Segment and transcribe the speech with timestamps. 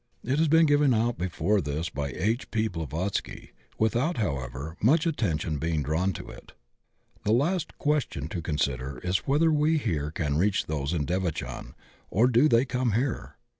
[0.23, 2.49] It has been given out before this by H.
[2.49, 2.67] P.
[2.67, 6.53] Blavatsky, without, however, much attention being drawn to it.
[7.23, 11.75] The last question to consider is whether we here can reach those in devachan
[12.09, 13.37] or do they come here.